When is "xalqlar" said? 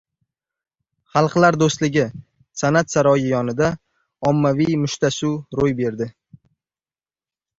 1.15-1.57